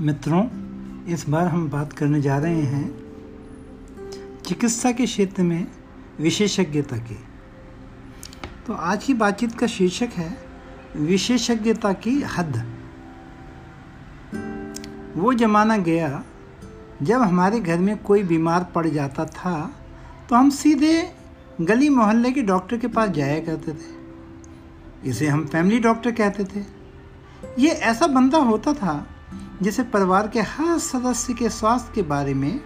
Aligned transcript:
मित्रों, 0.00 0.42
इस 1.06 1.28
बार 1.28 1.46
हम 1.46 1.68
बात 1.70 1.92
करने 1.92 2.20
जा 2.20 2.36
रहे 2.38 2.62
हैं 2.62 2.88
चिकित्सा 4.46 4.92
के 4.92 5.06
क्षेत्र 5.06 5.42
में 5.42 5.66
विशेषज्ञता 6.20 6.96
की। 6.98 7.16
तो 8.66 8.72
आज 8.72 9.04
की 9.04 9.14
बातचीत 9.14 9.58
का 9.58 9.66
शीर्षक 9.66 10.12
है, 10.12 10.36
विशेषज्ञता 10.96 11.92
की 11.92 12.14
हद। 12.36 12.62
वो 15.16 15.34
ज़माना 15.34 15.76
गया 15.76 16.22
जब 17.02 17.22
हमारे 17.22 17.60
घर 17.60 17.78
में 17.78 17.96
कोई 18.02 18.22
बीमार 18.22 18.70
पड़ 18.74 18.86
जाता 18.86 19.24
था 19.26 19.58
तो 20.28 20.36
हम 20.36 20.50
सीधे 20.50 20.94
गली 21.60 21.88
मोहल्ले 21.88 22.32
के 22.32 22.42
डॉक्टर 22.44 22.78
के 22.78 22.88
पास 22.88 23.10
जाया 23.10 23.40
करते 23.40 23.72
थे। 23.72 25.10
इसे 25.10 25.26
हम 25.26 25.46
फैमिली 25.46 25.78
डॉक्टर 25.80 26.12
कहते 26.12 26.44
थे। 26.44 26.64
ये 27.58 27.68
ऐसा 27.68 28.06
बंदा 28.06 28.38
होता 28.38 28.72
था 28.72 29.06
जिसे 29.62 29.82
परिवार 29.82 30.28
के 30.28 30.40
हर 30.40 30.78
सदस्य 30.78 31.34
के 31.34 31.48
स्वास्थ्य 31.48 31.92
के 31.94 32.02
बारे 32.02 32.34
में 32.34 32.60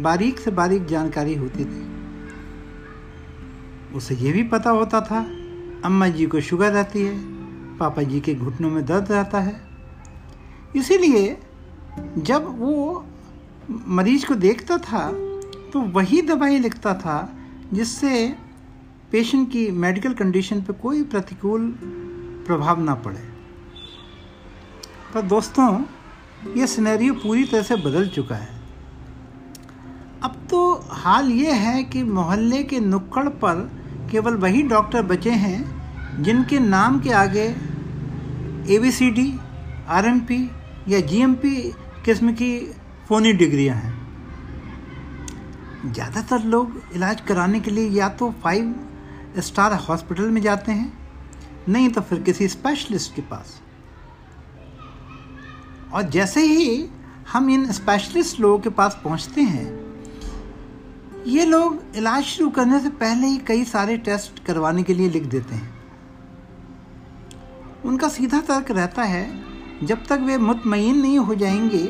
बारीक 0.00 0.38
से 0.38 0.50
बारीक 0.50 0.86
जानकारी 0.86 1.34
होती 1.34 1.64
थी। 1.64 1.82
उसे 3.94 4.14
ये 4.14 4.32
भी 4.32 4.42
पता 4.42 4.70
होता 4.70 5.00
था, 5.00 5.20
अम्मा 5.84 6.08
जी 6.08 6.26
को 6.26 6.40
शुगर 6.40 6.72
रहती 6.72 7.02
है, 7.02 7.18
पापा 7.78 8.02
जी 8.02 8.20
के 8.20 8.34
घुटनों 8.34 8.70
में 8.70 8.84
दर्द 8.86 9.12
रहता 9.12 9.40
है। 9.40 9.60
इसीलिए 10.76 11.36
जब 12.18 12.46
वो 12.58 13.04
मरीज़ 13.88 14.26
को 14.26 14.34
देखता 14.34 14.76
था 14.78 15.10
तो 15.72 15.80
वही 15.90 16.22
दवाई 16.22 16.58
लिखता 16.58 16.94
था, 16.94 17.32
जिससे 17.72 18.36
पेशेंट 19.12 19.50
की 19.52 19.70
मेडिकल 19.70 20.12
कंडीशन 20.14 20.60
पर 20.60 20.72
कोई 20.72 21.02
प्रतिकूल 21.02 21.68
प्रभाव 22.46 22.80
ना 22.80 22.94
पड़े। 22.94 23.20
पर 25.14 25.22
दोस्तों 25.22 25.68
ये 26.40 26.66
सिनेरियो 26.66 27.14
पूरी 27.14 27.44
तरह 27.44 27.62
से 27.62 27.76
बदल 27.76 28.08
चुका 28.08 28.36
है। 28.36 28.48
अब 30.22 30.34
तो 30.50 30.60
हाल 30.92 31.30
ये 31.30 31.52
है 31.54 31.82
कि 31.84 32.02
मोहल्ले 32.04 32.62
के 32.62 32.80
नुक्कड़ 32.80 33.28
पर 33.28 33.60
केवल 34.10 34.34
वही 34.36 34.62
डॉक्टर 34.64 35.02
बचे 35.02 35.30
हैं, 35.32 36.22
जिनके 36.22 36.58
नाम 36.58 36.98
के 37.00 37.10
आगे 37.14 37.44
A 38.66 38.78
B 38.78 38.90
C 38.92 39.10
D 39.10 39.32
R 39.88 40.06
M 40.06 40.20
P 40.22 40.38
या 40.88 41.00
जी 41.02 41.20
एम 41.22 41.34
पी 41.34 41.54
किस्म 42.04 42.32
की 42.32 42.50
फ़ोनी 43.08 43.32
डिग्रियाँ 43.34 43.76
हैं। 43.76 43.98
ज़्यादातर 45.84 46.44
लोग 46.46 46.80
इलाज 46.94 47.20
कराने 47.20 47.60
के 47.60 47.70
लिए 47.70 47.88
या 47.90 48.08
तो 48.10 48.34
फाइव 48.42 48.74
स्टार 49.40 49.72
हॉस्पिटल 49.80 50.30
में 50.30 50.40
जाते 50.42 50.72
हैं, 50.72 50.92
नहीं 51.68 51.88
तो 51.88 52.00
फिर 52.00 52.22
किसी 52.22 52.48
स्पेशलिस्ट 52.48 53.14
के 53.16 53.22
पास। 53.24 53.60
और 55.94 56.02
जैसे 56.02 56.44
ही 56.46 56.86
हम 57.32 57.50
इन 57.50 57.70
स्पेशलिस्ट 57.72 58.40
लोगों 58.40 58.58
के 58.58 58.70
पास 58.70 59.00
पहुँचते 59.04 59.40
हैं, 59.40 59.68
ये 61.26 61.44
लोग 61.44 61.82
इलाज 61.96 62.22
शुरू 62.22 62.50
करने 62.50 62.80
से 62.80 62.88
पहले 62.88 63.26
ही 63.26 63.38
कई 63.38 63.64
सारे 63.64 63.96
टेस्ट 63.98 64.44
करवाने 64.44 64.82
के 64.82 64.94
लिए 64.94 65.08
लिख 65.08 65.24
देते 65.24 65.54
हैं। 65.54 65.78
उनका 67.84 68.08
सीधा 68.08 68.40
तर्क 68.40 68.70
रहता 68.70 69.02
है, 69.02 69.26
जब 69.86 70.06
तक 70.06 70.20
वे 70.20 70.38
मुतमिन 70.38 71.00
नहीं 71.00 71.18
हो 71.18 71.34
जाएँगे 71.34 71.84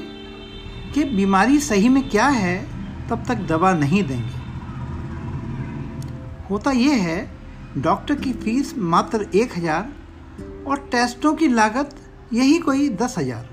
कि 0.95 1.05
बीमारी 1.07 1.59
सही 1.61 1.89
में 1.89 2.09
क्या 2.09 2.27
है, 2.27 2.59
तब 3.09 3.25
तक 3.29 3.47
दवा 3.49 3.73
नहीं 3.75 4.03
देंगे। 4.05 4.39
होता 6.51 6.71
यह 6.71 7.03
है, 7.03 7.31
डॉक्टर 7.79 8.15
की 8.15 8.33
फ़ीस 8.33 8.75
मात्र 8.79 9.27
एक 9.35 9.57
हज़ार 9.57 9.93
और 10.67 10.89
टेस्टों 10.93 11.35
की 11.35 11.49
लागत 11.49 11.95
यही 12.33 12.59
कोई 12.59 12.89
दस 12.89 13.15
हज़ार। 13.19 13.49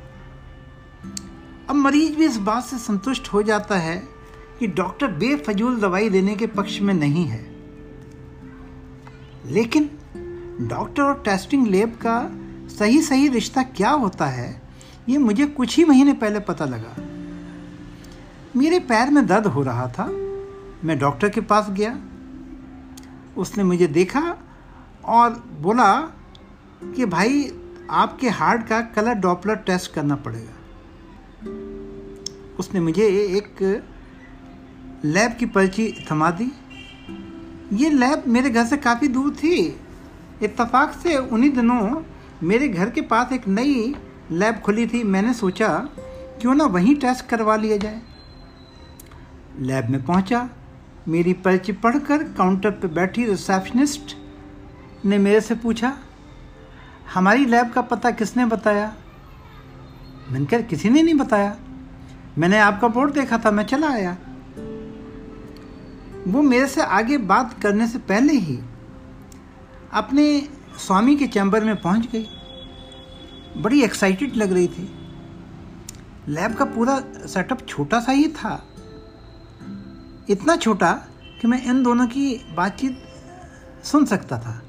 अब 1.69 1.75
मरीज़ 1.75 2.16
भी 2.16 2.25
इस 2.25 2.38
बात 2.38 2.63
से 2.63 2.78
संतुष्ट 2.78 3.28
हो 3.28 3.41
जाता 3.44 3.78
है 3.78 3.97
कि 4.59 4.67
डॉक्टर 4.67 5.07
बेफजूल 5.07 5.79
दवाई 5.81 6.09
देने 6.09 6.35
के 6.35 6.47
पक्ष 6.47 6.79
में 6.81 6.94
नहीं 6.94 7.25
है। 7.25 7.45
लेकिन 9.45 9.89
डॉक्टर 10.67 11.03
और 11.03 11.22
टेस्टिंग 11.25 11.67
लैब 11.67 11.89
का 12.06 12.29
सही 12.75 13.01
सही 13.01 13.27
रिश्ता 13.27 13.63
क्या 13.63 13.89
होता 13.89 14.25
है, 14.25 14.61
ये 15.09 15.17
मुझे 15.17 15.45
कुछ 15.47 15.77
ही 15.77 15.85
महीने 15.85 16.13
पहले 16.13 16.39
पता 16.39 16.66
लगा। 16.66 16.95
मेरे 18.56 18.79
पैर 18.79 19.09
में 19.09 19.25
दर्द 19.27 19.47
हो 19.47 19.63
रहा 19.63 19.88
था, 19.88 20.06
मैं 20.83 21.00
डॉक्टर 21.00 21.29
के 21.29 21.41
पास 21.41 21.69
गया। 21.69 21.97
उसने 23.38 23.63
मुझे 23.63 23.88
देखा 23.88 24.38
और 25.06 25.44
बोला 25.59 25.94
कि 26.83 27.06
भाई, 27.06 27.51
आपके 27.89 28.29
हार्ट 28.29 28.67
का 28.67 28.81
कलर 28.81 29.13
डॉपलर 29.13 29.56
टेस्ट 29.56 29.94
करना 29.94 30.16
पड़ेगा। 30.16 30.56
उसने 32.59 32.79
मुझे 32.79 33.07
एक 33.38 33.62
लैब 35.06 35.35
की 35.40 35.45
पर्ची 35.45 35.88
थमा 36.12 36.29
दी। 36.31 36.51
ये 37.73 37.90
लैब 37.90 38.23
मेरे 38.28 38.50
घर 38.50 38.66
से 38.66 38.78
काफ़ी 38.78 39.07
दूर 39.07 39.34
थी। 39.35 39.56
इत्तेफाक 40.44 40.94
से 40.94 41.16
उन्हीं 41.18 41.50
दिनों 41.50 42.01
मेरे 42.44 42.68
घर 42.69 42.90
के 42.90 43.01
पास 43.03 43.31
एक 43.34 43.47
नई 43.47 43.94
लैब 44.31 44.56
खुली 44.56 44.88
थी। 44.88 45.03
मैंने 45.03 45.34
सोचा, 45.34 45.68
क्यों 46.41 46.56
ना 46.56 46.66
वहीं 46.66 46.95
टेस्ट 46.95 47.25
करवा 47.25 47.56
लिया 47.56 47.78
जाए। 47.78 48.01
लैब 49.59 49.89
में 49.89 50.03
पहुँचा। 50.06 50.50
मेरी 51.07 51.34
पर्ची 51.35 51.72
पढ़कर 51.74 52.24
काउंटर 52.34 52.72
पर 52.72 52.88
बैठी 52.88 53.25
रिसेप्शनिस्ट 53.25 54.16
ने 55.06 55.18
मेरे 55.18 55.41
से 55.41 55.56
पूछा, 55.56 55.94
हमारी 57.13 57.45
लैब 57.45 57.69
का 57.69 57.81
पता 57.84 58.12
किसने 58.12 58.45
बताया? 58.45 58.94
मैंने 60.31 60.45
कहा, 60.45 60.59
किसी 60.62 60.89
ने 60.89 61.01
नहीं 61.01 61.16
बताया। 61.16 61.56
मैंने 62.37 62.59
आपका 62.59 62.87
बोर्ड 62.87 63.13
देखा 63.13 63.37
था, 63.37 63.51
मैं 63.51 63.65
चला 63.65 63.89
आया। 63.89 64.17
वो 66.27 66.41
मेरे 66.41 66.67
से 66.67 66.81
आगे 66.81 67.17
बात 67.17 67.61
करने 67.61 67.87
से 67.87 67.99
पहले 67.99 68.33
ही 68.33 68.59
अपने 69.93 70.49
स्वामी 70.77 71.15
के 71.15 71.27
चैम्बर 71.27 71.63
में 71.63 71.81
पहुँच 71.81 72.07
गई। 72.11 72.29
बड़ी 73.61 73.81
एक्साइटेड 73.81 74.35
लग 74.35 74.51
रही 74.51 74.67
थी। 74.67 74.99
लैब 76.27 76.53
का 76.53 76.65
पूरा 76.65 77.03
सेटअप 77.25 77.67
छोटा 77.67 77.99
सा 77.99 78.11
ही 78.11 78.27
था। 78.27 78.67
इतना 80.29 80.55
छोटा 80.55 80.91
कि 81.41 81.47
मैं 81.47 81.65
इन 81.65 81.83
दोनों 81.83 82.07
की 82.07 82.45
बातचीत 82.55 83.03
सुन 83.83 84.05
सकता 84.05 84.39
था। 84.39 84.61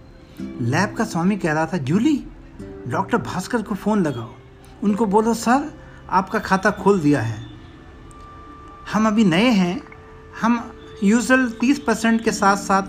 लैब 0.61 0.95
का 0.95 1.05
स्वामी 1.05 1.37
कह 1.37 1.53
रहा 1.53 1.67
था, 1.67 1.77
जूली 1.77 2.27
डॉक्टर 2.89 3.19
भास्कर 3.19 3.63
को 3.63 3.75
फ़ोन 3.75 4.07
लगाओ। 4.07 4.35
उनको 4.83 5.07
बोलो, 5.07 5.35
सर, 5.35 5.79
आपका 6.11 6.39
खाता 6.39 6.71
खोल 6.71 7.01
दिया 7.01 7.21
है। 7.21 7.48
हम 8.93 9.07
अभी 9.07 9.25
नए 9.25 9.49
हैं, 9.51 9.83
हम 10.43 10.73
यूजल 11.05 11.51
तीस 11.61 11.79
परसेंट 11.79 12.25
के 12.25 12.33
साथ 12.33 12.57
साथ 12.57 12.83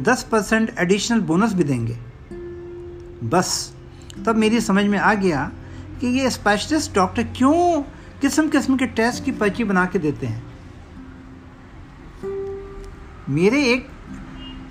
दस 0.00 0.22
परसेंट 0.22 0.74
एडिशनल 0.78 1.20
बोनस 1.20 1.52
भी 1.52 1.64
देंगे। 1.64 1.98
बस। 3.26 3.74
तब 4.26 4.36
मेरी 4.36 4.60
समझ 4.60 4.84
में 4.84 4.98
आ 4.98 5.14
गया 5.14 5.52
कि 6.00 6.06
ये 6.06 6.30
स्पेशलिस्ट 6.30 6.94
डॉक्टर 6.94 7.22
क्यों 7.22 7.82
किस्म 8.20 8.48
किस्म 8.48 8.76
के 8.76 8.86
टेस्ट 8.86 9.24
की 9.24 9.32
पर्ची 9.32 9.64
बना 9.64 9.86
के 9.86 9.98
देते 9.98 10.26
हैं। 10.26 10.46
मेरे 13.28 13.64
एक 13.64 13.88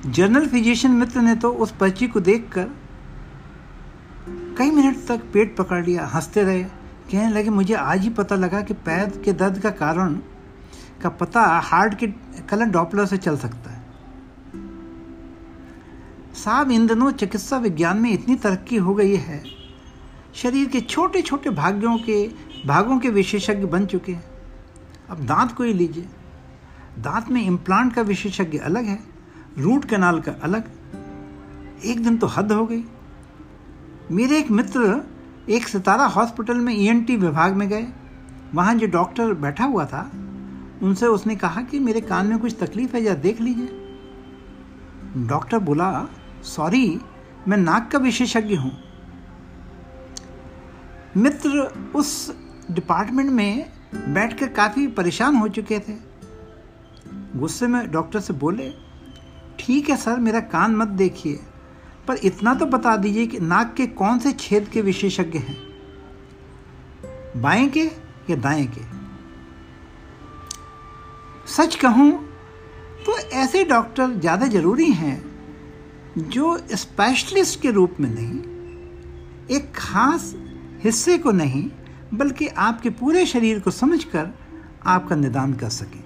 जर्नल 0.06 0.48
फिजिशियन 0.48 0.94
मित्र 0.94 1.22
ने 1.22 1.36
तो 1.36 1.52
उस 1.52 1.72
पर्ची 1.72 2.08
को 2.08 2.20
देखकर 2.20 2.68
कई 4.58 4.72
मिनट 4.72 4.98
तक 5.08 5.18
पेट 5.34 5.58
पकड़ 5.58 5.86
लिया, 5.86 6.06
हँसते 6.06 6.44
रहे, 6.44 6.64
कहने 7.12 7.30
लगे, 7.30 7.50
मुझे 7.50 7.74
आज 7.74 8.02
ही 8.02 8.10
पता 8.10 8.36
लगा 8.36 8.62
कि 8.62 8.74
पैर 8.74 9.22
के 9.26 9.34
दर्द 9.34 9.60
का 9.60 9.70
कारण 9.70 10.20
का 11.02 11.10
पता 11.10 11.42
हार्ट 11.42 11.94
के 11.94 12.08
कलर 12.50 12.66
डॉपलर 12.66 13.06
से 13.06 13.18
चल 13.18 13.38
सकता 13.38 13.72
है। 13.72 13.80
साहब 16.34 16.72
इन 16.72 16.88
दिनों 16.88 17.12
चिकित्सा 17.12 17.58
विज्ञान 17.58 17.98
में 17.98 18.12
इतनी 18.12 18.36
तरक्की 18.36 18.76
हो 18.76 18.96
गई 18.96 19.16
है। 19.16 19.44
शरीर 20.34 20.68
के 20.70 20.82
छोटे 20.82 21.22
छोटे 21.22 21.50
भाग्यों 21.50 21.98
के, 21.98 22.32
भागों 22.66 23.00
के 23.00 23.10
विशेषज्ञ 23.10 23.66
बन 23.66 23.86
चुके 23.86 24.12
हैं। 24.12 24.24
अब 25.10 25.26
दांत 25.26 25.52
को 25.52 25.64
ही 25.64 25.74
लीजिए। 25.74 26.10
दांत 27.00 27.30
में 27.30 27.42
इम्प्लांट 27.42 27.94
का 27.94 28.02
विशेषज्ञ 28.02 28.58
अलग 28.58 28.84
है 28.84 29.00
रूट 29.58 29.86
कैनाल 29.86 30.22
का 30.22 30.32
अलग। 30.44 30.72
एक 31.86 32.04
दिन 32.04 32.18
तो 32.18 32.28
हद 32.28 32.52
हो 32.52 32.66
गई। 32.66 32.84
मेरे 34.12 34.38
एक 34.38 34.52
मित्र 34.52 35.04
एक 35.50 35.68
सितारा 35.68 36.06
हॉस्पिटल 36.06 36.58
में 36.58 36.74
ईएनटी 36.74 37.16
विभाग 37.16 37.54
में 37.54 37.70
गए। 37.70 37.88
वहाँ 38.54 38.76
जो 38.76 38.88
डॉक्टर 38.88 39.34
बैठा 39.34 39.64
हुआ 39.64 39.86
था 39.86 40.12
उनसे 40.84 41.06
उसने 41.06 41.36
कहा 41.36 41.62
कि 41.62 41.80
मेरे 41.80 42.02
कान 42.02 42.28
में 42.28 42.40
कुछ 42.40 42.56
तकलीफ़ 42.60 42.96
है, 42.96 43.04
या 43.04 43.14
देख 43.14 43.42
लीजिए। 43.42 43.70
डॉक्टर 45.18 45.60
बोला, 45.60 46.08
सॉरी, 46.44 47.00
मैं 47.48 47.58
नाक 47.58 47.92
का 47.92 48.00
विशेषज्ञ 48.00 48.56
हूँ। 48.56 48.72
मित्र 51.18 51.50
उस 51.96 52.36
डिपार्टमेंट 52.72 53.30
में 53.30 53.70
बैठकर 53.96 54.48
काफ़ी 54.48 54.88
परेशान 54.88 55.36
हो 55.36 55.48
चुके 55.48 55.80
थे। 55.80 55.96
गुस्से 57.36 57.68
में 57.68 57.92
डॉक्टर 57.92 58.20
से 58.20 58.34
बोले, 58.34 58.74
ठीक 59.60 59.90
है 59.90 59.98
सर, 59.98 60.20
मेरा 60.20 60.40
कान 60.40 60.76
मत 60.76 60.88
देखिए, 60.88 61.40
पर 62.08 62.16
इतना 62.16 62.54
तो 62.54 62.66
बता 62.66 62.98
दीजिए 62.98 63.28
कि 63.28 63.40
नाक 63.40 63.74
के 63.74 63.88
कौन 63.88 64.20
से 64.20 64.32
छेद 64.32 64.68
के 64.68 64.82
विशेषज्ञ 64.82 65.40
हैं? 65.40 65.58
बाएँ 67.42 67.70
के 67.70 67.84
या 68.30 68.36
दाएँ 68.36 68.68
के? 68.68 68.99
सच 71.50 71.76
कहूँ 71.76 72.12
तो 73.06 73.18
ऐसे 73.18 73.64
डॉक्टर 73.64 74.14
ज़्यादा 74.20 74.48
ज़रूरी 74.48 74.92
हैं 74.94 75.18
जो 76.30 76.58
स्पेशलिस्ट 76.72 77.62
के 77.62 77.72
रूप 77.72 77.96
में 78.00 78.10
नहीं, 78.10 78.40
एक 79.58 79.72
खास 79.76 80.34
हिस्से 80.84 81.18
को 81.18 81.32
नहीं, 81.32 81.70
बल्कि 82.14 82.48
आपके 82.48 82.90
पूरे 82.92 83.26
शरीर 83.26 83.60
को 83.60 83.72
समझकर 83.72 84.30
आपका 84.86 85.16
निदान 85.16 85.54
कर 85.54 85.70
सकें। 85.70 86.04